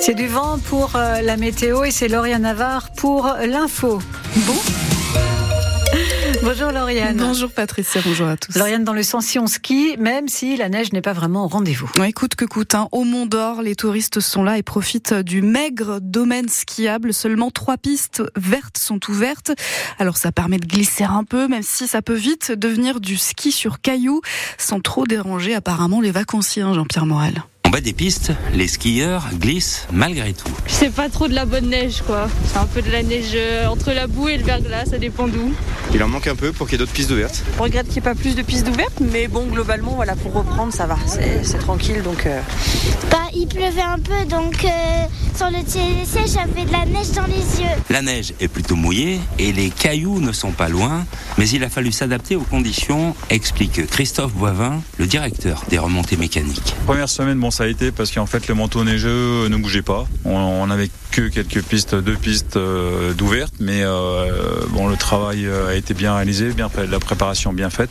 C'est 0.00 0.14
du 0.14 0.28
vent 0.28 0.58
pour 0.68 0.94
euh, 0.94 1.22
la 1.22 1.36
météo 1.36 1.82
et 1.82 1.90
c'est 1.90 2.06
Lauriane 2.06 2.42
Navarre 2.42 2.90
pour 2.90 3.34
l'info. 3.44 4.00
Bon 4.36 4.81
Bonjour 6.42 6.72
Lauriane. 6.72 7.16
Bonjour 7.18 7.52
Patricia, 7.52 8.00
bonjour 8.04 8.26
à 8.26 8.36
tous. 8.36 8.56
Lauriane 8.56 8.82
dans 8.82 8.92
le 8.92 9.04
sens 9.04 9.26
si 9.26 9.38
on 9.38 9.46
skie, 9.46 9.96
même 9.98 10.26
si 10.26 10.56
la 10.56 10.68
neige 10.68 10.92
n'est 10.92 11.00
pas 11.00 11.12
vraiment 11.12 11.44
au 11.44 11.48
rendez-vous. 11.48 11.88
écoute 12.04 12.34
que 12.34 12.44
coûte, 12.44 12.74
hein. 12.74 12.88
au 12.90 13.04
Mont 13.04 13.26
d'Or, 13.26 13.62
les 13.62 13.76
touristes 13.76 14.18
sont 14.18 14.42
là 14.42 14.58
et 14.58 14.64
profitent 14.64 15.14
du 15.14 15.40
maigre 15.40 16.00
domaine 16.00 16.48
skiable. 16.48 17.14
Seulement 17.14 17.52
trois 17.52 17.78
pistes 17.78 18.24
vertes 18.34 18.76
sont 18.76 18.98
ouvertes. 19.08 19.52
Alors 20.00 20.16
ça 20.16 20.32
permet 20.32 20.58
de 20.58 20.66
glisser 20.66 21.04
un 21.04 21.22
peu, 21.22 21.46
même 21.46 21.62
si 21.62 21.86
ça 21.86 22.02
peut 22.02 22.12
vite 22.12 22.50
devenir 22.50 23.00
du 23.00 23.16
ski 23.16 23.52
sur 23.52 23.80
cailloux, 23.80 24.20
sans 24.58 24.80
trop 24.80 25.06
déranger 25.06 25.54
apparemment 25.54 26.00
les 26.00 26.10
vacanciers, 26.10 26.62
hein, 26.62 26.74
Jean-Pierre 26.74 27.06
Morel 27.06 27.44
bas 27.72 27.80
des 27.80 27.94
pistes, 27.94 28.32
les 28.52 28.68
skieurs 28.68 29.30
glissent 29.32 29.86
malgré 29.90 30.34
tout. 30.34 30.52
C'est 30.66 30.92
pas 30.92 31.08
trop 31.08 31.26
de 31.26 31.32
la 31.32 31.46
bonne 31.46 31.70
neige 31.70 32.02
quoi. 32.06 32.28
C'est 32.44 32.58
un 32.58 32.66
peu 32.66 32.82
de 32.82 32.92
la 32.92 33.02
neige 33.02 33.30
euh, 33.34 33.66
entre 33.66 33.92
la 33.92 34.06
boue 34.06 34.28
et 34.28 34.36
le 34.36 34.44
verglas, 34.44 34.84
ça 34.84 34.98
dépend 34.98 35.26
d'où. 35.26 35.54
Il 35.94 36.02
en 36.02 36.08
manque 36.08 36.26
un 36.26 36.34
peu 36.34 36.52
pour 36.52 36.66
qu'il 36.66 36.74
y 36.74 36.76
ait 36.76 36.84
d'autres 36.84 36.92
pistes 36.92 37.10
ouvertes. 37.10 37.42
On 37.58 37.62
regrette 37.62 37.86
qu'il 37.86 37.94
n'y 37.94 37.98
ait 38.00 38.02
pas 38.02 38.14
plus 38.14 38.34
de 38.34 38.42
pistes 38.42 38.68
ouvertes, 38.68 39.00
mais 39.00 39.26
bon, 39.26 39.46
globalement, 39.46 39.92
voilà, 39.92 40.16
pour 40.16 40.34
reprendre, 40.34 40.70
ça 40.70 40.86
va. 40.86 40.98
C'est 41.06 41.58
tranquille 41.60 42.02
donc. 42.02 42.26
Euh. 42.26 42.40
Bah, 43.10 43.22
il 43.34 43.46
pleuvait 43.46 43.80
un 43.80 43.98
peu 43.98 44.26
donc 44.28 44.66
euh, 44.66 45.06
sur 45.34 45.46
le 45.46 45.64
TLC, 45.64 46.30
j'avais 46.30 46.66
de 46.66 46.72
la 46.72 46.84
neige 46.84 47.10
dans 47.12 47.26
les 47.26 47.62
yeux. 47.62 47.70
La 47.88 48.02
neige 48.02 48.34
est 48.40 48.48
plutôt 48.48 48.76
mouillée 48.76 49.18
et 49.38 49.52
les 49.52 49.70
cailloux 49.70 50.20
ne 50.20 50.32
sont 50.32 50.52
pas 50.52 50.68
loin, 50.68 51.06
mais 51.38 51.48
il 51.48 51.64
a 51.64 51.70
fallu 51.70 51.90
s'adapter 51.90 52.36
aux 52.36 52.42
conditions, 52.42 53.14
explique 53.30 53.86
Christophe 53.86 54.34
Boivin, 54.34 54.82
le 54.98 55.06
directeur 55.06 55.64
des 55.70 55.78
remontées 55.78 56.18
mécaniques. 56.18 56.74
Première 56.84 57.08
semaine, 57.08 57.38
bon, 57.38 57.50
ça 57.50 57.61
parce 57.94 58.10
qu'en 58.10 58.26
fait 58.26 58.48
le 58.48 58.54
manteau 58.54 58.82
neigeux 58.82 59.48
ne 59.48 59.56
bougeait 59.56 59.82
pas. 59.82 60.06
On 60.24 60.66
n'avait 60.66 60.90
que 61.12 61.28
quelques 61.28 61.62
pistes, 61.62 61.94
deux 61.94 62.16
pistes 62.16 62.56
euh, 62.56 63.12
d'ouvertes, 63.12 63.54
mais 63.60 63.82
euh, 63.82 64.64
bon 64.70 64.88
le 64.88 64.96
travail 64.96 65.46
euh, 65.46 65.68
a 65.68 65.74
été 65.74 65.94
bien 65.94 66.14
réalisé, 66.14 66.52
bien 66.54 66.70
la 66.90 66.98
préparation 66.98 67.52
bien 67.52 67.70
faite. 67.70 67.90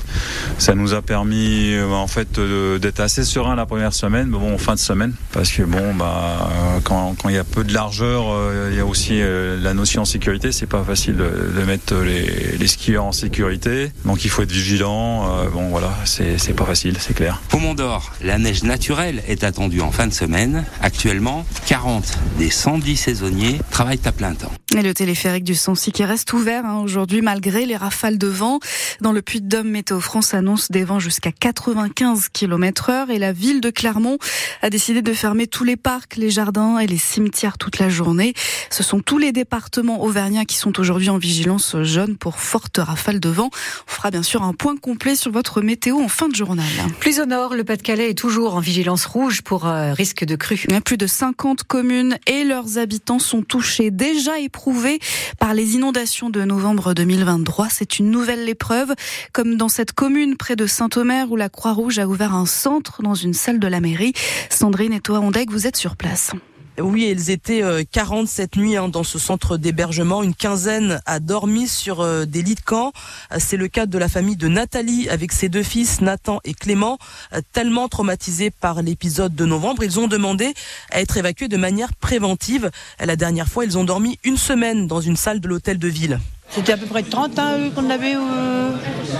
Ça 0.57 0.73
nous 0.73 0.93
a 0.93 1.01
permis 1.01 1.73
en 1.79 2.07
fait 2.07 2.39
d'être 2.79 2.99
assez 2.99 3.23
serein 3.23 3.55
la 3.55 3.65
première 3.65 3.93
semaine, 3.93 4.27
mais 4.27 4.37
bon 4.37 4.55
en 4.55 4.57
fin 4.57 4.73
de 4.73 4.79
semaine, 4.79 5.13
parce 5.31 5.51
que 5.51 5.63
bon 5.63 5.93
bah 5.93 6.49
quand, 6.83 7.15
il 7.25 7.35
y 7.35 7.37
a 7.37 7.43
peu 7.43 7.63
de 7.63 7.73
largeur, 7.73 8.23
il 8.69 8.75
y 8.75 8.79
a 8.79 8.85
aussi 8.85 9.21
la 9.21 9.73
notion 9.73 10.01
de 10.01 10.07
sécurité. 10.07 10.51
C'est 10.51 10.65
pas 10.65 10.83
facile 10.83 11.15
de, 11.15 11.63
mettre 11.63 11.95
les, 11.95 12.57
les, 12.57 12.67
skieurs 12.67 13.05
en 13.05 13.11
sécurité, 13.11 13.91
donc 14.05 14.25
il 14.25 14.29
faut 14.29 14.41
être 14.41 14.51
vigilant. 14.51 15.45
bon 15.53 15.69
voilà, 15.69 15.93
c'est 16.05 16.55
pas 16.55 16.65
facile, 16.65 16.97
c'est 16.99 17.13
clair. 17.13 17.39
Au 17.53 17.75
d'Or, 17.75 18.11
la 18.23 18.39
neige 18.39 18.63
naturelle 18.63 19.21
est 19.27 19.43
attendue 19.43 19.60
en 19.61 19.91
fin 19.91 20.07
de 20.07 20.13
semaine. 20.13 20.65
Actuellement, 20.81 21.45
40 21.67 22.17
des 22.39 22.49
110 22.49 22.97
saisonniers 22.97 23.59
travaillent 23.69 24.01
à 24.05 24.11
plein 24.11 24.33
temps. 24.33 24.51
Et 24.75 24.81
le 24.81 24.93
téléphérique 24.93 25.43
du 25.43 25.53
Sancy 25.53 25.91
qui 25.91 26.03
reste 26.03 26.33
ouvert 26.33 26.65
hein, 26.65 26.79
aujourd'hui 26.79 27.21
malgré 27.21 27.65
les 27.65 27.75
rafales 27.75 28.17
de 28.17 28.27
vent. 28.27 28.59
Dans 29.01 29.11
le 29.11 29.21
Puy-de-Dôme, 29.21 29.69
Météo 29.69 29.99
France 29.99 30.33
annonce 30.33 30.71
des 30.71 30.83
vents 30.83 30.99
jusqu'à 30.99 31.31
95 31.31 32.29
km 32.33 32.89
heure 32.89 33.09
et 33.11 33.19
la 33.19 33.33
ville 33.33 33.61
de 33.61 33.69
Clermont 33.69 34.17
a 34.61 34.69
décidé 34.69 35.01
de 35.01 35.13
fermer 35.13 35.45
tous 35.45 35.63
les 35.63 35.75
parcs, 35.75 36.15
les 36.15 36.31
jardins 36.31 36.79
et 36.79 36.87
les 36.87 36.97
cimetières 36.97 37.57
toute 37.57 37.77
la 37.77 37.89
journée. 37.89 38.33
Ce 38.69 38.81
sont 38.81 39.01
tous 39.01 39.19
les 39.19 39.31
départements 39.31 40.01
auvergnats 40.01 40.45
qui 40.45 40.55
sont 40.55 40.79
aujourd'hui 40.79 41.09
en 41.09 41.17
vigilance 41.17 41.75
jaune 41.83 42.17
pour 42.17 42.39
fortes 42.39 42.79
rafales 42.79 43.19
de 43.19 43.29
vent. 43.29 43.49
On 43.87 43.91
fera 43.91 44.09
bien 44.09 44.23
sûr 44.23 44.41
un 44.41 44.53
point 44.53 44.75
complet 44.75 45.15
sur 45.15 45.31
votre 45.31 45.61
météo 45.61 45.99
en 46.01 46.07
fin 46.07 46.29
de 46.29 46.35
journal. 46.35 46.65
Plus 46.99 47.19
au 47.19 47.25
nord, 47.25 47.53
le 47.53 47.63
Pas-de-Calais 47.63 48.09
est 48.09 48.17
toujours 48.17 48.55
en 48.55 48.59
vigilance 48.59 49.05
rouge 49.05 49.41
pour 49.41 49.50
euh. 49.65 49.93
Plus 50.83 50.97
de 50.97 51.07
50 51.07 51.63
communes 51.63 52.17
et 52.27 52.43
leurs 52.43 52.77
habitants 52.77 53.19
sont 53.19 53.41
touchés, 53.41 53.91
déjà 53.91 54.39
éprouvés 54.39 54.99
par 55.39 55.53
les 55.53 55.75
inondations 55.75 56.29
de 56.29 56.43
novembre 56.43 56.93
2023. 56.93 57.67
C'est 57.69 57.99
une 57.99 58.11
nouvelle 58.11 58.47
épreuve, 58.49 58.93
comme 59.33 59.55
dans 59.55 59.69
cette 59.69 59.91
commune 59.91 60.37
près 60.37 60.55
de 60.55 60.65
Saint-Omer 60.65 61.31
où 61.31 61.35
la 61.35 61.49
Croix-Rouge 61.49 61.99
a 61.99 62.07
ouvert 62.07 62.33
un 62.33 62.45
centre 62.45 63.01
dans 63.03 63.15
une 63.15 63.33
salle 63.33 63.59
de 63.59 63.67
la 63.67 63.79
mairie. 63.79 64.13
Sandrine 64.49 64.93
et 64.93 65.01
toi, 65.01 65.19
Ondeg, 65.19 65.49
vous 65.49 65.67
êtes 65.67 65.77
sur 65.77 65.95
place. 65.95 66.31
Oui, 66.79 67.09
ils 67.11 67.29
étaient 67.29 67.63
40 67.91 68.23
euh, 68.23 68.25
cette 68.27 68.55
nuit 68.55 68.75
dans 68.91 69.03
ce 69.03 69.19
centre 69.19 69.57
d'hébergement. 69.57 70.23
Une 70.23 70.33
quinzaine 70.33 71.01
a 71.05 71.19
dormi 71.19 71.67
sur 71.67 71.99
euh, 71.99 72.25
des 72.25 72.41
lits 72.41 72.55
de 72.55 72.61
camp. 72.61 72.93
Euh, 73.31 73.37
c'est 73.39 73.57
le 73.57 73.67
cas 73.67 73.85
de 73.85 73.97
la 73.97 74.07
famille 74.07 74.37
de 74.37 74.47
Nathalie 74.47 75.09
avec 75.09 75.33
ses 75.33 75.49
deux 75.49 75.63
fils, 75.63 75.99
Nathan 75.99 76.39
et 76.45 76.53
Clément, 76.53 76.97
tellement 77.51 77.89
traumatisés 77.89 78.51
par 78.51 78.81
l'épisode 78.81 79.35
de 79.35 79.45
novembre. 79.45 79.83
Ils 79.83 79.99
ont 79.99 80.07
demandé 80.07 80.53
à 80.91 81.01
être 81.01 81.17
évacués 81.17 81.49
de 81.49 81.57
manière 81.57 81.93
préventive. 81.93 82.71
La 82.99 83.17
dernière 83.17 83.49
fois, 83.49 83.65
ils 83.65 83.77
ont 83.77 83.83
dormi 83.83 84.17
une 84.23 84.37
semaine 84.37 84.87
dans 84.87 85.01
une 85.01 85.17
salle 85.17 85.41
de 85.41 85.47
l'hôtel 85.49 85.77
de 85.77 85.87
ville. 85.89 86.19
C'était 86.53 86.73
à 86.73 86.77
peu 86.77 86.85
près 86.85 87.03
30 87.03 87.39
ans 87.39 87.41
hein, 87.43 87.69
qu'on 87.73 87.89
avait 87.89 88.15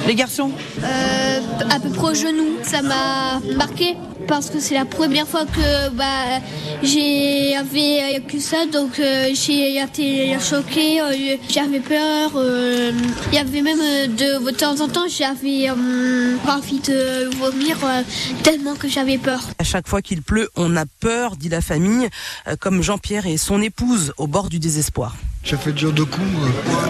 les 0.06 0.16
garçons 0.16 0.52
À 1.69 1.80
peu 1.80 1.90
près 1.90 2.12
au 2.12 2.14
genou. 2.14 2.58
Ça 2.64 2.81
m'a 2.81 3.40
marqué 3.56 3.96
parce 4.28 4.50
que 4.50 4.59
c'est 4.59 4.75
la 4.75 4.86
première 4.86 5.28
fois 5.28 5.46
que 5.46 5.90
bah, 5.90 6.40
j'ai 6.84 7.56
avait 7.56 8.22
que 8.28 8.40
ça, 8.40 8.66
donc 8.66 9.00
euh, 9.00 9.30
j'ai 9.34 9.78
été 9.78 10.38
choquée, 10.40 11.02
euh, 11.02 11.38
j'avais 11.50 11.80
peur. 11.80 12.31
Euh, 12.36 12.92
il 13.31 13.36
y 13.36 13.38
avait 13.38 13.62
même 13.62 13.80
de, 14.16 14.52
temps 14.52 14.80
en 14.81 14.88
temps, 14.88 15.08
j'avais 15.08 15.69
envie 15.69 16.80
de 16.80 17.30
vomir 17.38 17.78
tellement 18.44 18.75
que 18.75 18.88
j'avais 18.88 19.18
peur. 19.18 19.42
À 19.59 19.63
chaque 19.63 19.88
fois 19.88 20.02
qu'il 20.02 20.22
pleut, 20.22 20.50
on 20.56 20.75
a 20.75 20.86
peur, 21.00 21.36
dit 21.36 21.50
la 21.50 21.62
famille, 21.62 22.09
comme 22.59 22.81
Jean-Pierre 22.81 23.28
et 23.28 23.38
son 23.38 23.62
épouse 23.62 24.13
au 24.18 24.28
bord 24.28 24.50
du 24.50 24.59
désespoir. 24.59 25.16
Ça 25.44 25.57
fait 25.57 25.74
dur 25.74 25.91
de 25.91 26.03
coups. 26.03 26.25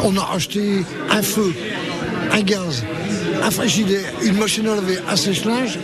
On 0.03 0.15
a 0.17 0.33
acheté 0.35 0.83
un 1.09 1.21
feu, 1.21 1.53
un 2.31 2.41
gaz, 2.41 2.83
un 3.41 3.51
frigidaire, 3.51 4.13
une 4.23 4.37
machine 4.37 4.67
à 4.67 4.75
laver, 4.75 4.99
un 5.07 5.15
sèche-linge, 5.15 5.79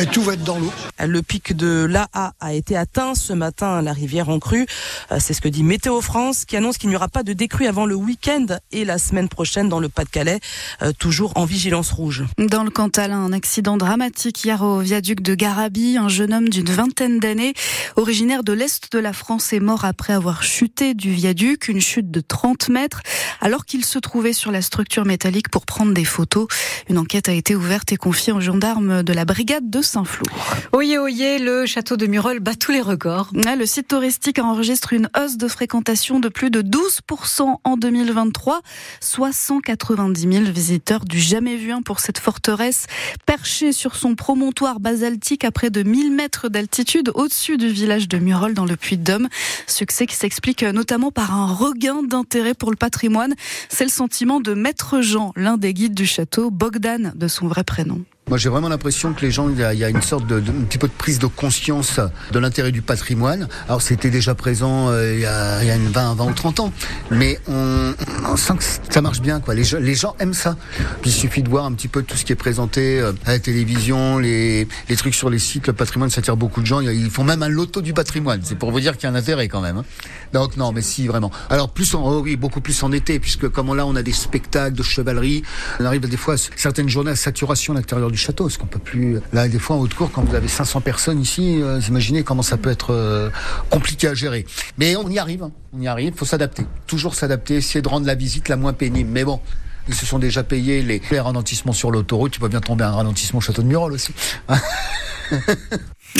et 0.00 0.06
tout 0.06 0.22
va 0.22 0.34
être 0.34 0.44
dans 0.44 0.58
l'eau. 0.58 0.72
Le 1.04 1.22
pic 1.22 1.54
de 1.54 1.86
l'AA 1.88 2.32
a 2.40 2.54
été 2.54 2.76
atteint 2.76 3.14
ce 3.14 3.32
matin 3.32 3.76
à 3.76 3.82
la 3.82 3.92
rivière 3.92 4.28
en 4.28 4.38
crue. 4.38 4.66
Euh, 5.12 5.18
c'est 5.20 5.34
ce 5.34 5.40
que 5.40 5.48
dit 5.48 5.62
Météo 5.62 6.00
France, 6.00 6.44
qui 6.44 6.56
annonce 6.56 6.78
qu'il 6.78 6.88
n'y 6.88 6.96
aura 6.96 7.08
pas 7.08 7.22
de 7.22 7.32
décrue 7.32 7.66
avant 7.66 7.84
le 7.84 7.94
week-end 7.94 8.46
et 8.72 8.84
la 8.84 8.98
semaine 8.98 9.28
prochaine 9.28 9.68
dans 9.68 9.80
le 9.80 9.88
Pas-de-Calais, 9.88 10.40
euh, 10.82 10.92
toujours 10.98 11.32
en 11.36 11.44
vigilance 11.44 11.90
rouge. 11.92 12.24
Dans 12.38 12.64
le 12.64 12.70
Cantal, 12.70 13.12
un 13.12 13.32
accident 13.32 13.76
dramatique 13.76 14.44
hier 14.44 14.62
au 14.62 14.80
viaduc 14.80 15.20
de 15.20 15.34
Garabi. 15.34 15.98
Un 15.98 16.08
jeune 16.08 16.32
homme 16.32 16.48
d'une 16.48 16.70
vingtaine 16.70 17.18
d'années, 17.18 17.54
originaire 17.96 18.42
de 18.42 18.52
l'Est 18.52 18.90
de 18.92 18.98
la 18.98 19.12
France, 19.12 19.52
est 19.52 19.60
mort 19.60 19.84
après 19.84 20.14
avoir 20.14 20.42
chuté 20.42 20.94
du 20.94 21.12
viaduc, 21.12 21.68
une 21.68 21.80
chute 21.80 22.10
de 22.10 22.20
30 22.20 22.70
mètres, 22.70 23.02
alors 23.40 23.66
qu'il 23.66 23.84
se 23.84 23.98
trouvait 23.98 24.32
sur 24.32 24.50
la 24.50 24.62
structure 24.62 25.04
métallique 25.04 25.50
pour 25.50 25.66
prendre 25.66 25.92
des 25.92 26.04
photos. 26.04 26.46
Une 26.88 26.98
enquête 26.98 27.28
a 27.28 27.32
été 27.32 27.56
ouverte 27.56 27.90
et 27.90 27.96
confiée 27.96 28.32
aux 28.32 28.40
gendarmes 28.40 29.02
de 29.02 29.12
la 29.12 29.24
brigade 29.24 29.68
de 29.68 29.82
Saint-Flour. 29.82 30.28
Oyez, 30.72 30.98
oyez, 30.98 31.40
le 31.40 31.66
château 31.66 31.96
de 31.96 32.06
Murol 32.06 32.38
bat 32.38 32.54
tous 32.54 32.70
les 32.70 32.80
records. 32.80 33.30
Le 33.34 33.66
site 33.66 33.88
touristique 33.88 34.38
enregistre 34.38 34.92
une 34.92 35.08
hausse 35.18 35.36
de 35.36 35.48
fréquentation 35.48 36.20
de 36.20 36.28
plus 36.28 36.48
de 36.50 36.62
12% 36.62 37.56
en 37.64 37.76
2023, 37.76 38.60
soit 39.00 39.32
190 39.32 40.20
000 40.20 40.44
visiteurs 40.44 41.04
du 41.04 41.18
jamais 41.18 41.56
vu 41.56 41.72
pour 41.84 41.98
cette 41.98 42.18
forteresse 42.18 42.86
perchée 43.26 43.72
sur 43.72 43.96
son 43.96 44.14
promontoire 44.14 44.78
basaltique 44.78 45.42
à 45.42 45.50
près 45.50 45.70
de 45.70 45.82
1000 45.82 46.12
mètres 46.12 46.48
d'altitude 46.48 47.10
au-dessus 47.16 47.56
du 47.56 47.66
village 47.66 48.06
de 48.06 48.18
Murol 48.18 48.54
dans 48.54 48.64
le 48.64 48.76
Puy-de-Dôme. 48.76 49.28
Succès 49.66 50.06
qui 50.06 50.14
s'explique 50.14 50.62
notamment 50.62 51.10
par 51.10 51.34
un 51.34 51.46
regain 51.46 52.04
d'intérêt 52.04 52.54
pour 52.54 52.70
le 52.70 52.76
patrimoine. 52.76 53.34
C'est 53.68 53.84
le 53.84 53.90
sentiment 53.90 54.38
de 54.38 54.54
Maître 54.54 55.00
Jean, 55.00 55.32
l'un 55.34 55.56
des 55.56 55.74
guides 55.74 55.94
du 55.94 56.06
château, 56.06 56.52
Bogdan 56.52 56.75
de 57.14 57.28
son 57.28 57.48
vrai 57.48 57.64
prénom. 57.64 58.04
Moi, 58.28 58.38
j'ai 58.38 58.48
vraiment 58.48 58.68
l'impression 58.68 59.12
que 59.12 59.20
les 59.20 59.30
gens, 59.30 59.48
il 59.50 59.56
y, 59.56 59.62
a, 59.62 59.72
il 59.72 59.78
y 59.78 59.84
a 59.84 59.88
une 59.88 60.02
sorte 60.02 60.26
de, 60.26 60.40
de, 60.40 60.50
un 60.50 60.64
petit 60.64 60.78
peu 60.78 60.88
de 60.88 60.92
prise 60.92 61.20
de 61.20 61.28
conscience 61.28 62.00
de 62.32 62.40
l'intérêt 62.40 62.72
du 62.72 62.82
patrimoine. 62.82 63.46
Alors, 63.68 63.82
c'était 63.82 64.10
déjà 64.10 64.34
présent 64.34 64.88
euh, 64.88 65.14
il, 65.14 65.20
y 65.20 65.24
a, 65.24 65.62
il 65.62 65.68
y 65.68 65.70
a 65.70 65.76
une 65.76 65.86
20, 65.86 66.16
20 66.16 66.24
ou 66.24 66.32
30 66.32 66.58
ans, 66.58 66.72
mais 67.12 67.38
on, 67.46 67.94
on 68.28 68.36
sent 68.36 68.54
que 68.58 68.64
ça 68.92 69.00
marche 69.00 69.20
bien, 69.20 69.38
quoi. 69.38 69.54
Les, 69.54 69.62
les 69.78 69.94
gens 69.94 70.16
aiment 70.18 70.34
ça. 70.34 70.56
Puis, 71.02 71.10
il 71.10 71.12
suffit 71.12 71.44
de 71.44 71.48
voir 71.48 71.66
un 71.66 71.72
petit 71.74 71.86
peu 71.86 72.02
tout 72.02 72.16
ce 72.16 72.24
qui 72.24 72.32
est 72.32 72.34
présenté 72.34 72.98
euh, 72.98 73.12
à 73.26 73.30
la 73.30 73.38
télévision, 73.38 74.18
les, 74.18 74.66
les 74.88 74.96
trucs 74.96 75.14
sur 75.14 75.30
les 75.30 75.38
sites. 75.38 75.68
Le 75.68 75.72
patrimoine, 75.72 76.10
ça 76.10 76.18
attire 76.18 76.36
beaucoup 76.36 76.62
de 76.62 76.66
gens. 76.66 76.80
Ils 76.80 77.10
font 77.10 77.22
même 77.22 77.44
un 77.44 77.48
loto 77.48 77.80
du 77.80 77.92
patrimoine. 77.92 78.40
C'est 78.42 78.58
pour 78.58 78.72
vous 78.72 78.80
dire 78.80 78.96
qu'il 78.96 79.04
y 79.04 79.06
a 79.06 79.14
un 79.14 79.18
intérêt 79.18 79.46
quand 79.46 79.60
même. 79.60 79.76
Hein. 79.76 79.84
Donc, 80.32 80.56
non, 80.56 80.72
mais 80.72 80.82
si, 80.82 81.06
vraiment. 81.06 81.30
Alors, 81.48 81.68
plus 81.68 81.94
en, 81.94 82.02
oh 82.02 82.22
oui, 82.24 82.34
beaucoup 82.34 82.60
plus 82.60 82.82
en 82.82 82.90
été, 82.90 83.20
puisque 83.20 83.48
comme 83.50 83.72
là, 83.76 83.86
on 83.86 83.94
a 83.94 84.02
des 84.02 84.12
spectacles 84.12 84.74
de 84.74 84.82
chevalerie. 84.82 85.44
On 85.78 85.84
arrive 85.84 86.08
des 86.08 86.16
fois 86.16 86.34
certaines 86.36 86.88
journées 86.88 87.12
à 87.12 87.16
saturation 87.16 87.72
à 87.72 87.76
l'intérieur 87.76 88.10
du 88.10 88.15
château, 88.16 88.44
parce 88.44 88.56
qu'on 88.56 88.66
peut 88.66 88.78
plus. 88.78 89.20
Là, 89.32 89.48
des 89.48 89.58
fois 89.58 89.76
en 89.76 89.80
haute 89.80 89.94
cour, 89.94 90.10
quand 90.12 90.22
vous 90.24 90.34
avez 90.34 90.48
500 90.48 90.80
personnes 90.80 91.20
ici, 91.20 91.60
euh, 91.62 91.80
imaginez 91.88 92.22
comment 92.22 92.42
ça 92.42 92.56
peut 92.56 92.70
être 92.70 92.92
euh, 92.92 93.30
compliqué 93.70 94.08
à 94.08 94.14
gérer. 94.14 94.46
Mais 94.78 94.96
on 94.96 95.08
y 95.08 95.18
arrive, 95.18 95.42
hein. 95.42 95.52
on 95.72 95.80
y 95.80 95.88
arrive. 95.88 96.14
Faut 96.14 96.24
s'adapter, 96.24 96.64
toujours 96.86 97.14
s'adapter, 97.14 97.56
essayer 97.56 97.82
de 97.82 97.88
rendre 97.88 98.06
la 98.06 98.14
visite 98.14 98.48
la 98.48 98.56
moins 98.56 98.72
pénible. 98.72 99.10
Mais 99.10 99.24
bon, 99.24 99.40
Ils 99.88 99.94
se 99.94 100.04
sont 100.04 100.18
déjà 100.18 100.42
payés 100.42 100.82
les, 100.82 101.00
les 101.10 101.20
ralentissements 101.20 101.72
sur 101.72 101.90
l'autoroute. 101.90 102.32
Tu 102.32 102.40
peux 102.40 102.48
bien 102.48 102.60
tomber 102.60 102.84
un 102.84 102.92
ralentissement 102.92 103.38
au 103.38 103.40
château 103.40 103.62
de 103.62 103.68
Murol 103.68 103.92
aussi. 103.92 104.12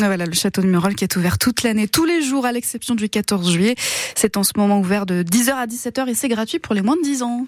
Ah, 0.03 0.09
voilà, 0.09 0.27
le 0.27 0.35
château 0.35 0.61
de 0.61 0.67
Murol 0.67 0.95
qui 0.95 1.05
est 1.05 1.17
ouvert 1.17 1.39
toute 1.39 1.63
l'année, 1.63 1.89
tous 1.89 2.05
les 2.05 2.21
jours, 2.21 2.45
à 2.45 2.53
l'exception 2.53 2.95
du 2.95 3.09
14 3.09 3.51
juillet. 3.51 3.77
C'est 4.15 4.37
en 4.37 4.43
ce 4.43 4.53
moment 4.57 4.79
ouvert 4.79 5.07
de 5.07 5.23
10h 5.23 5.53
à 5.53 5.67
17h 5.67 6.09
et 6.09 6.15
c'est 6.15 6.29
gratuit 6.29 6.59
pour 6.59 6.75
les 6.75 6.83
moins 6.83 6.97
de 6.97 7.03
10 7.03 7.23
ans. 7.23 7.47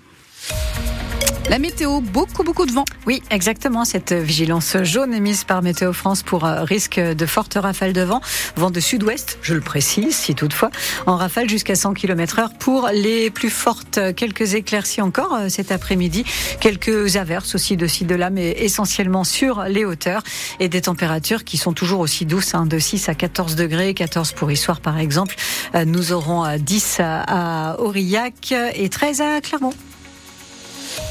La 1.50 1.58
météo, 1.58 2.02
beaucoup, 2.02 2.42
beaucoup 2.42 2.66
de 2.66 2.72
vent. 2.72 2.84
Oui, 3.06 3.22
exactement. 3.30 3.86
Cette 3.86 4.12
vigilance 4.12 4.76
jaune 4.82 5.14
émise 5.14 5.44
par 5.44 5.62
Météo 5.62 5.94
France 5.94 6.22
pour 6.22 6.44
euh, 6.44 6.62
risque 6.62 7.00
de 7.00 7.24
fortes 7.26 7.54
rafales 7.54 7.94
de 7.94 8.02
vent. 8.02 8.20
Vent 8.56 8.70
de 8.70 8.80
sud-ouest, 8.80 9.38
je 9.40 9.54
le 9.54 9.62
précise, 9.62 10.14
si 10.14 10.34
toutefois, 10.34 10.70
en 11.06 11.16
rafale 11.16 11.48
jusqu'à 11.48 11.74
100 11.74 11.94
km 11.94 12.38
heure 12.38 12.52
pour 12.52 12.90
les 12.92 13.30
plus 13.30 13.48
fortes. 13.48 13.98
Quelques 14.14 14.52
éclaircies 14.52 15.00
encore 15.00 15.32
euh, 15.34 15.48
cet 15.48 15.72
après-midi. 15.72 16.24
Quelques 16.60 17.16
averses 17.16 17.54
aussi 17.54 17.78
de 17.78 17.86
ci, 17.86 18.04
de 18.04 18.14
là, 18.14 18.28
mais 18.28 18.50
essentiellement 18.50 19.24
sur 19.24 19.62
les 19.62 19.86
hauteurs. 19.86 20.22
Et 20.60 20.68
des 20.68 20.82
températures 20.82 21.44
qui 21.44 21.56
sont 21.56 21.72
toujours 21.72 22.00
aussi 22.00 22.26
douces, 22.26 22.54
hein, 22.54 22.66
de 22.66 22.78
6 22.78 23.08
à 23.08 23.14
14 23.14 23.56
degrés, 23.56 23.94
14 23.94 24.32
pour 24.32 24.52
Issoire 24.52 24.82
par 24.82 24.98
exemple. 24.98 25.34
Euh, 25.74 25.86
Nous 25.86 26.12
aurons 26.12 26.44
10 26.58 26.96
à 27.00 27.76
Aurillac 27.78 28.52
et 28.74 28.90
13 28.90 29.22
à 29.22 29.40
Clermont. 29.40 29.72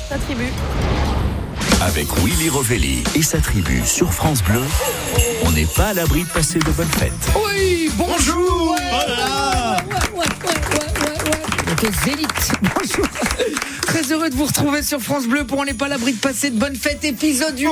La 0.09 0.17
tribu. 0.17 0.45
Avec 1.81 2.07
Willy 2.23 2.49
Rovelli 2.49 3.03
et 3.15 3.21
sa 3.21 3.39
tribu 3.39 3.81
sur 3.85 4.13
France 4.13 4.41
Bleu, 4.41 4.61
on 5.43 5.51
n'est 5.51 5.65
pas 5.65 5.87
à 5.87 5.93
l'abri 5.93 6.23
de 6.23 6.29
passer 6.29 6.59
de 6.59 6.71
bonnes 6.71 6.87
fêtes. 6.87 7.11
Oui, 7.35 7.91
bonjour 7.97 8.75
Voilà. 8.89 9.77
Zélite, 11.75 12.51
bonjour. 12.61 13.05
Très 13.87 14.11
heureux 14.11 14.29
de 14.29 14.35
vous 14.35 14.45
retrouver 14.45 14.83
sur 14.83 15.01
France 15.01 15.27
Bleu 15.27 15.45
pour 15.45 15.59
On 15.59 15.65
n'est 15.65 15.73
pas 15.73 15.85
à 15.85 15.89
l'abri 15.89 16.13
de 16.13 16.17
passer 16.17 16.49
de 16.49 16.57
bonnes 16.57 16.75
fêtes, 16.75 17.03
épisode 17.03 17.59
8 17.59 17.69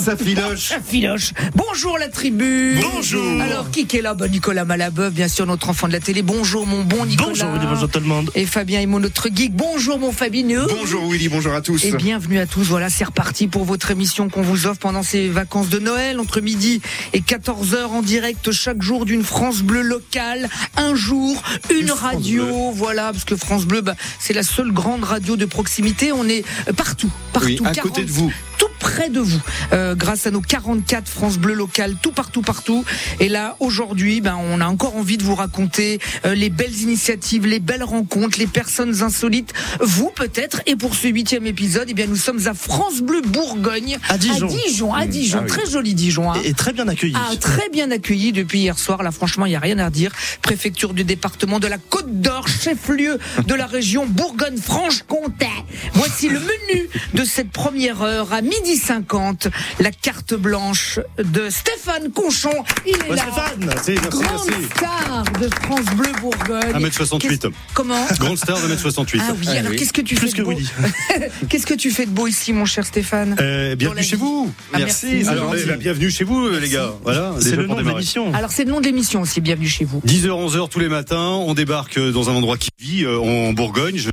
Ça 0.00 0.16
filoche. 0.16 0.68
Ça 0.68 0.80
filoche. 0.80 1.32
Bonjour 1.54 1.98
la 1.98 2.08
tribu. 2.08 2.78
Bonjour. 2.94 3.40
Alors, 3.40 3.70
qui 3.70 3.86
est 3.92 4.02
là? 4.02 4.14
Bah, 4.14 4.28
Nicolas 4.28 4.64
Malabeuf, 4.64 5.12
bien 5.12 5.28
sûr, 5.28 5.46
notre 5.46 5.68
enfant 5.68 5.88
de 5.88 5.92
la 5.92 6.00
télé. 6.00 6.22
Bonjour 6.22 6.66
mon 6.66 6.84
bon 6.84 7.04
Nicolas. 7.06 7.28
Bonjour 7.30 7.50
Willy, 7.52 7.66
bonjour 7.66 7.88
tout 7.88 8.00
le 8.00 8.06
monde. 8.06 8.30
Et 8.34 8.46
Fabien 8.46 8.80
Imo, 8.80 9.00
notre 9.00 9.28
geek. 9.34 9.52
Bonjour 9.52 9.98
mon 9.98 10.12
Fabineux 10.12 10.66
Bonjour 10.68 11.10
Willy, 11.10 11.28
bonjour 11.28 11.54
à 11.54 11.60
tous. 11.60 11.84
Et 11.84 11.92
bienvenue 11.92 12.38
à 12.38 12.46
tous. 12.46 12.64
Voilà, 12.64 12.88
c'est 12.88 13.04
reparti 13.04 13.48
pour 13.48 13.64
votre 13.64 13.90
émission 13.90 14.28
qu'on 14.28 14.42
vous 14.42 14.66
offre 14.66 14.80
pendant 14.80 15.02
ces 15.02 15.28
vacances 15.28 15.68
de 15.68 15.78
Noël, 15.78 16.20
entre 16.20 16.40
midi 16.40 16.80
et 17.14 17.20
14h 17.20 17.86
en 17.86 18.02
direct 18.02 18.52
chaque 18.52 18.82
jour 18.82 19.04
d'une 19.04 19.24
France 19.24 19.62
Bleu 19.62 19.82
locale. 19.82 20.48
Un 20.76 20.94
jour, 20.94 21.42
une 21.70 21.90
radio. 21.90 22.70
Voilà, 22.72 22.91
parce 22.94 23.24
que 23.24 23.36
France 23.36 23.64
Bleu, 23.64 23.80
bah, 23.80 23.94
c'est 24.18 24.32
la 24.32 24.42
seule 24.42 24.72
grande 24.72 25.04
radio 25.04 25.36
de 25.36 25.44
proximité. 25.44 26.12
On 26.12 26.28
est 26.28 26.44
euh, 26.68 26.72
partout, 26.72 27.10
partout. 27.32 27.48
Oui, 27.48 27.60
à 27.64 27.74
côté 27.74 28.04
de 28.04 28.10
vous. 28.10 28.32
Tout 28.62 28.68
près 28.78 29.08
de 29.08 29.18
vous, 29.18 29.40
euh, 29.72 29.96
grâce 29.96 30.28
à 30.28 30.30
nos 30.30 30.40
44 30.40 31.08
France 31.08 31.36
Bleu 31.36 31.54
locales, 31.54 31.96
tout 32.00 32.12
partout, 32.12 32.42
partout. 32.42 32.84
Et 33.18 33.28
là, 33.28 33.56
aujourd'hui, 33.58 34.20
ben, 34.20 34.38
on 34.40 34.60
a 34.60 34.66
encore 34.66 34.94
envie 34.96 35.16
de 35.16 35.24
vous 35.24 35.34
raconter 35.34 35.98
euh, 36.24 36.36
les 36.36 36.48
belles 36.48 36.76
initiatives, 36.80 37.44
les 37.44 37.58
belles 37.58 37.82
rencontres, 37.82 38.38
les 38.38 38.46
personnes 38.46 39.02
insolites. 39.02 39.52
Vous, 39.80 40.10
peut-être. 40.14 40.60
Et 40.66 40.76
pour 40.76 40.94
ce 40.94 41.08
huitième 41.08 41.44
épisode, 41.46 41.86
eh 41.88 41.94
bien, 41.94 42.06
nous 42.06 42.14
sommes 42.14 42.46
à 42.46 42.54
France 42.54 43.00
Bleu 43.00 43.20
Bourgogne. 43.22 43.98
À 44.08 44.16
Dijon. 44.16 44.46
À 44.46 44.50
Dijon, 44.50 44.94
à. 44.94 45.06
Dijon. 45.06 45.38
Ah 45.40 45.42
oui. 45.44 45.48
Très 45.48 45.68
joli 45.68 45.94
Dijon. 45.94 46.30
hein. 46.30 46.40
Et, 46.44 46.50
et 46.50 46.54
très 46.54 46.72
bien 46.72 46.86
accueilli. 46.86 47.14
Ah, 47.16 47.34
très 47.40 47.68
bien 47.70 47.90
accueilli 47.90 48.30
depuis 48.30 48.60
hier 48.60 48.78
soir. 48.78 49.02
Là, 49.02 49.10
franchement, 49.10 49.46
il 49.46 49.50
n'y 49.50 49.56
a 49.56 49.60
rien 49.60 49.78
à 49.80 49.90
dire. 49.90 50.12
Préfecture 50.40 50.94
du 50.94 51.02
département 51.02 51.58
de 51.58 51.66
la 51.66 51.78
Côte 51.78 52.20
d'Or, 52.20 52.46
chef-lieu 52.46 53.18
de 53.44 53.54
la 53.54 53.66
région 53.66 54.06
Bourgogne-Franche-Comté. 54.06 55.46
Voici 55.94 56.28
le 56.28 56.38
menu 56.38 56.88
de 57.14 57.24
cette 57.24 57.50
première 57.50 58.02
heure 58.02 58.32
à 58.32 58.40
midi 58.60 58.76
50. 58.76 59.48
La 59.80 59.90
carte 59.90 60.34
blanche 60.34 60.98
de 61.18 61.48
Stéphane 61.50 62.10
Conchon. 62.12 62.50
Il 62.86 62.92
est 62.94 63.02
Ouais, 63.10 63.16
là. 63.16 63.22
Stéphane, 63.22 63.64
merci, 63.66 63.90
merci, 63.92 64.08
Grande 64.08 64.46
merci. 64.48 64.64
star 64.76 65.24
de 65.40 65.48
France 65.62 65.86
Bleu 65.96 66.12
Bourgogne. 66.20 66.72
1m68. 66.74 67.18
Qu'est-ce- 67.18 67.52
Comment 67.74 68.06
Grande 68.18 68.38
star 68.38 68.60
de 68.60 68.68
1m68. 68.74 69.20
Ah 69.22 69.32
oui, 69.38 69.48
alors 69.56 69.72
qu'est-ce 69.72 69.92
que 69.92 70.00
tu 70.00 70.14
Plus 70.14 70.28
fais 70.28 70.32
que 70.32 70.38
de 70.38 70.44
beau. 70.44 70.52
Qu'est-ce 71.48 71.66
que 71.66 71.74
tu 71.74 71.90
fais 71.90 72.06
de 72.06 72.10
beau 72.10 72.26
ici, 72.26 72.52
mon 72.52 72.64
cher 72.66 72.84
Stéphane 72.86 73.36
Euh, 73.40 73.70
la 73.70 73.74
bienvenue 73.76 74.02
chez 74.02 74.16
vous. 74.16 74.52
Ah, 74.72 74.78
merci, 74.78 75.24
Alors, 75.28 75.54
eh 75.56 75.64
ben, 75.64 75.76
bienvenue 75.78 76.10
chez 76.10 76.24
vous, 76.24 76.48
les 76.50 76.68
gars. 76.68 76.92
Voilà, 77.02 77.34
C'est 77.40 77.56
le 77.56 77.66
nom 77.66 77.76
de 77.80 77.82
l'émission. 77.88 78.32
Alors, 78.34 78.50
c'est 78.50 78.64
le 78.64 78.70
nom 78.70 78.80
de 78.80 78.86
l'émission 78.86 79.20
aussi. 79.22 79.40
Bienvenue 79.40 79.68
chez 79.68 79.84
vous. 79.84 80.00
10h, 80.06 80.28
11h 80.28 80.68
tous 80.68 80.78
les 80.78 80.88
matins, 80.88 81.18
on 81.20 81.54
débarque 81.54 81.98
euh, 81.98 82.10
dans 82.12 82.30
un 82.30 82.34
endroit 82.34 82.56
qui 82.58 82.70
vit, 82.78 83.04
euh, 83.04 83.18
en 83.18 83.52
Bourgogne. 83.52 83.96
Je- 83.96 84.10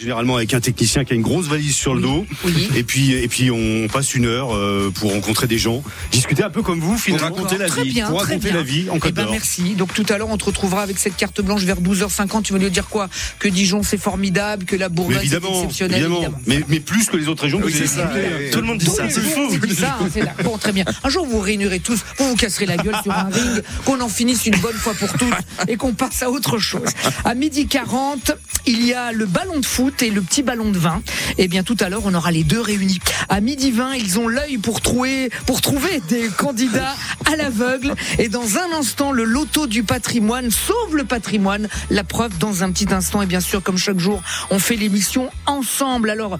Généralement 0.00 0.36
avec 0.36 0.54
un 0.54 0.60
technicien 0.60 1.04
qui 1.04 1.12
a 1.12 1.16
une 1.16 1.22
grosse 1.22 1.46
valise 1.46 1.74
sur 1.74 1.94
le 1.94 2.00
dos. 2.02 2.24
Oui. 2.44 2.68
Et 2.76 2.84
puis, 2.84 3.12
et 3.12 3.26
puis 3.28 3.50
on 3.50 3.88
passe 3.88 4.14
une 4.14 4.26
heure 4.26 4.54
euh, 4.54 4.92
pour 4.94 5.12
rencontrer 5.12 5.46
des 5.48 5.58
gens, 5.58 5.82
discuter 6.12 6.44
un 6.44 6.50
peu 6.50 6.62
comme 6.62 6.80
vous, 6.80 6.96
finalement. 6.96 7.28
Pour 7.28 7.36
raconter 7.38 7.58
la 7.58 7.66
Très 7.66 7.82
vie. 7.82 7.92
bien, 7.94 8.06
pour 8.08 8.18
très 8.20 8.34
raconter 8.34 8.48
bien. 8.50 8.56
la 8.58 8.62
vie 8.62 8.90
en 8.90 8.98
Eh 9.04 9.12
ben 9.12 9.26
merci. 9.30 9.74
Donc 9.74 9.92
tout 9.94 10.06
à 10.08 10.18
l'heure, 10.18 10.28
on 10.30 10.38
te 10.38 10.44
retrouvera 10.44 10.82
avec 10.82 10.98
cette 10.98 11.16
carte 11.16 11.40
blanche 11.40 11.62
vers 11.62 11.80
12h50. 11.80 12.42
Tu 12.42 12.52
vas 12.52 12.58
nous 12.60 12.68
dire 12.70 12.88
quoi? 12.88 13.08
Que 13.40 13.48
Dijon 13.48 13.82
c'est 13.82 13.98
formidable, 13.98 14.64
que 14.66 14.76
la 14.76 14.88
Bourgogne 14.88 15.18
c'est 15.28 15.36
exceptionnel. 15.36 15.96
évidemment. 16.02 16.16
évidemment. 16.20 16.40
Mais, 16.46 16.60
mais 16.68 16.80
plus 16.80 17.06
que 17.06 17.16
les 17.16 17.26
autres 17.28 17.42
régions 17.42 17.60
Oui, 17.64 17.72
c'est 17.76 17.86
ça. 17.88 18.08
citées. 18.12 18.50
Tout 18.50 18.60
le 18.60 18.66
monde 18.66 18.78
dit 18.78 18.86
ça. 18.86 19.08
C'est 19.10 19.20
fou. 19.20 19.40
on 19.50 19.66
dit 19.66 19.74
ça, 19.74 19.98
hein, 20.00 20.08
là. 20.24 20.34
Bon, 20.44 20.58
très 20.58 20.72
bien. 20.72 20.84
Un 21.02 21.08
jour, 21.08 21.26
vous 21.26 21.40
réunirez 21.40 21.80
tous, 21.80 21.98
vous 22.18 22.28
vous 22.28 22.36
casserez 22.36 22.66
la 22.66 22.76
gueule 22.76 22.96
sur 23.02 23.12
un 23.12 23.28
ring, 23.30 23.62
qu'on 23.84 24.00
en 24.00 24.08
finisse 24.08 24.46
une 24.46 24.56
bonne 24.58 24.76
fois 24.76 24.94
pour 24.94 25.12
toutes 25.14 25.34
et 25.66 25.76
qu'on 25.76 25.92
passe 25.94 26.22
à 26.22 26.30
autre 26.30 26.58
chose. 26.58 26.88
À 27.24 27.34
midi 27.34 27.66
40, 27.66 28.32
il 28.66 28.84
y 28.84 28.92
a 28.94 29.12
le 29.12 29.26
ballon 29.26 29.58
de 29.58 29.66
foot 29.66 29.87
et 30.00 30.10
le 30.10 30.22
petit 30.22 30.42
ballon 30.42 30.70
de 30.70 30.78
vin. 30.78 31.02
Et 31.38 31.48
bien, 31.48 31.62
tout 31.62 31.76
à 31.80 31.88
l'heure, 31.88 32.02
on 32.04 32.14
aura 32.14 32.30
les 32.30 32.44
deux 32.44 32.60
réunis. 32.60 33.00
À 33.28 33.40
midi 33.40 33.70
20, 33.70 33.94
ils 33.94 34.18
ont 34.18 34.28
l'œil 34.28 34.58
pour 34.58 34.80
trouver, 34.80 35.30
pour 35.46 35.60
trouver 35.60 36.00
des 36.08 36.28
candidats 36.28 36.94
à 37.26 37.36
l'aveugle. 37.36 37.94
Et 38.18 38.28
dans 38.28 38.56
un 38.56 38.78
instant, 38.78 39.12
le 39.12 39.24
loto 39.24 39.66
du 39.66 39.82
patrimoine 39.82 40.50
sauve 40.50 40.96
le 40.96 41.04
patrimoine. 41.04 41.68
La 41.90 42.04
preuve 42.04 42.36
dans 42.38 42.62
un 42.62 42.72
petit 42.72 42.92
instant. 42.92 43.22
Et 43.22 43.26
bien 43.26 43.40
sûr, 43.40 43.62
comme 43.62 43.78
chaque 43.78 43.98
jour, 43.98 44.22
on 44.50 44.58
fait 44.58 44.76
l'émission 44.76 45.30
ensemble. 45.46 46.10
Alors, 46.10 46.38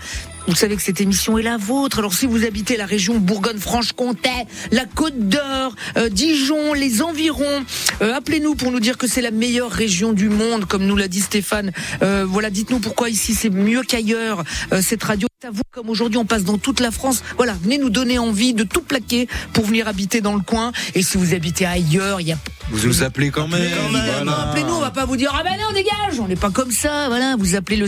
vous 0.49 0.55
savez 0.55 0.77
que 0.77 0.83
cette 0.83 1.01
émission 1.01 1.37
est 1.37 1.43
la 1.43 1.59
vôtre. 1.59 1.99
Alors 1.99 2.15
si 2.15 2.27
vous 2.27 2.45
habitez 2.45 2.77
la 2.79 2.87
région 2.87 3.19
Bourgogne-Franche-Comté, 3.19 4.31
la 4.73 4.87
Côte 4.87 5.19
d'Or, 5.19 5.75
euh, 5.97 6.09
Dijon, 6.09 6.73
les 6.73 7.03
environs, 7.03 7.65
euh, 8.01 8.15
appelez-nous 8.15 8.55
pour 8.55 8.73
nous 8.73 8.81
dire 8.81 8.97
que 8.97 9.07
c'est 9.07 9.21
la 9.21 9.31
meilleure 9.31 9.71
région 9.71 10.13
du 10.15 10.31
monde, 10.31 10.65
comme 10.65 10.87
nous 10.87 10.97
l'a 10.97 11.09
dit 11.09 11.21
Stéphane. 11.21 11.73
Euh, 12.03 12.25
voilà, 12.27 12.49
dites-nous 12.49 12.79
pourquoi 12.79 13.11
ici 13.11 13.35
c'est 13.35 13.51
mieux 13.51 13.83
qu'ailleurs. 13.83 14.43
Cette 14.81 15.03
radio 15.03 15.29
est 15.43 15.47
à 15.47 15.51
vous, 15.51 15.63
comme 15.71 15.91
aujourd'hui 15.91 16.19
on 16.19 16.25
passe 16.25 16.45
dans 16.45 16.59
toute 16.59 16.81
la 16.81 16.91
France. 16.91 17.23
Voilà, 17.37 17.55
venez 17.63 17.77
nous 17.77 17.91
donner 17.91 18.19
envie 18.19 18.55
de 18.55 18.65
tout 18.65 18.81
plaquer 18.83 19.29
pour 19.53 19.65
venir 19.67 19.87
habiter 19.87 20.23
dans 20.23 20.35
le 20.35 20.41
coin. 20.41 20.73
Et 20.95 21.03
si 21.03 21.19
vous 21.19 21.35
habitez 21.35 21.67
ailleurs, 21.67 22.23
il 22.23 22.29
y 22.29 22.33
a 22.33 22.39
Vous 22.71 22.87
nous 22.87 23.03
appelez 23.03 23.31
quand 23.31 23.49
même. 23.49 23.63
non, 24.25 24.33
appelez-nous, 24.33 24.75
on 24.75 24.81
va 24.81 24.91
pas 24.91 25.05
vous 25.05 25.17
dire 25.17 25.35
ah 25.39 25.43
ben 25.43 25.53
non 25.61 25.73
dégage, 25.75 26.21
on 26.21 26.27
n'est 26.29 26.37
pas 26.37 26.51
comme 26.51 26.71
ça, 26.71 27.09
voilà, 27.09 27.37
vous 27.39 27.55
appelez 27.55 27.77
le 27.77 27.87